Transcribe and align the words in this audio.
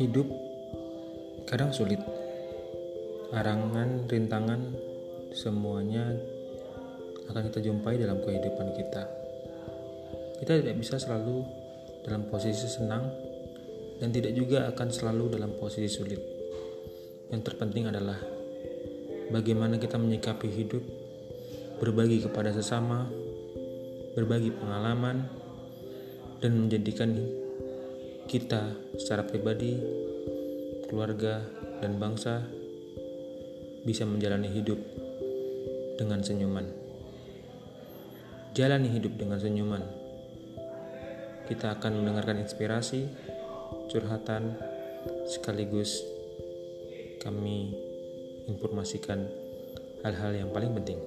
Hidup 0.00 0.32
kadang 1.44 1.76
sulit. 1.76 2.00
Arangan, 3.36 4.08
rintangan, 4.08 4.72
semuanya 5.36 6.16
akan 7.28 7.52
kita 7.52 7.68
jumpai 7.68 8.00
dalam 8.00 8.16
kehidupan 8.24 8.72
kita. 8.80 9.04
Kita 10.40 10.56
tidak 10.56 10.80
bisa 10.80 10.96
selalu 10.96 11.44
dalam 12.08 12.32
posisi 12.32 12.64
senang 12.64 13.12
dan 14.00 14.08
tidak 14.08 14.32
juga 14.32 14.72
akan 14.72 14.88
selalu 14.88 15.36
dalam 15.36 15.52
posisi 15.60 15.92
sulit. 15.92 16.20
Yang 17.28 17.52
terpenting 17.52 17.92
adalah 17.92 18.16
bagaimana 19.28 19.76
kita 19.76 20.00
menyikapi 20.00 20.48
hidup, 20.48 20.80
berbagi 21.76 22.24
kepada 22.24 22.56
sesama, 22.56 23.04
berbagi 24.16 24.48
pengalaman, 24.48 25.28
dan 26.40 26.56
menjadikan 26.56 27.20
kita 28.30 28.94
secara 28.94 29.26
pribadi, 29.26 29.74
keluarga, 30.86 31.42
dan 31.82 31.98
bangsa 31.98 32.46
bisa 33.82 34.06
menjalani 34.06 34.46
hidup 34.46 34.78
dengan 35.98 36.22
senyuman. 36.22 36.62
Jalani 38.54 38.86
hidup 38.86 39.18
dengan 39.18 39.42
senyuman. 39.42 39.82
Kita 41.50 41.74
akan 41.74 41.90
mendengarkan 41.98 42.38
inspirasi, 42.38 43.10
curhatan, 43.90 44.54
sekaligus 45.26 46.06
kami 47.26 47.74
informasikan 48.46 49.26
hal-hal 50.06 50.38
yang 50.38 50.54
paling 50.54 50.70
penting. 50.78 51.02